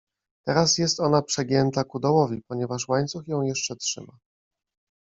Teraz 0.45 0.77
jest 0.77 0.99
ona 0.99 1.21
przegięta 1.21 1.83
ku 1.83 1.99
dołowi, 1.99 2.41
ponieważ 2.47 2.87
łańcuch 2.87 3.27
ją 3.27 3.41
jeszcze 3.41 3.75
trzyma. 3.75 4.17